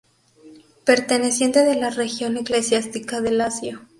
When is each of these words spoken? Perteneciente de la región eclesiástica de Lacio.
Perteneciente 0.83 1.63
de 1.63 1.75
la 1.75 1.91
región 1.91 2.35
eclesiástica 2.35 3.21
de 3.21 3.29
Lacio. 3.29 3.81